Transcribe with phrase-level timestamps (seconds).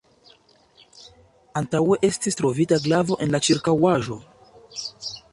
[1.59, 4.17] Antaŭe estis trovita glavo en la ĉirkaŭaĵo.